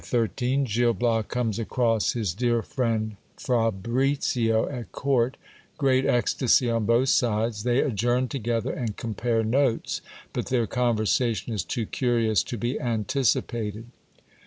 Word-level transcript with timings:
Ch. 0.03 0.09
XIII.— 0.33 0.63
Gil 0.65 0.93
Bias 0.95 1.27
comes 1.27 1.59
across 1.59 2.13
his 2.13 2.33
dear 2.33 2.63
friend 2.63 3.17
Fabricio 3.37 4.67
at 4.67 4.91
court. 4.91 5.37
Great 5.77 6.05
\ 6.05 6.05
ecstacy 6.07 6.71
on 6.75 6.87
both 6.87 7.09
sides. 7.09 7.61
They 7.61 7.81
adjourn 7.81 8.27
together, 8.27 8.71
and 8.73 8.97
compare 8.97 9.43
notes; 9.43 10.01
but 10.33 10.47
their 10.47 10.65
J 10.65 10.71
conversation 10.71 11.53
is 11.53 11.63
too 11.63 11.85
curious 11.85 12.41
to 12.45 12.57
be 12.57 12.79
anticipated. 12.81 13.91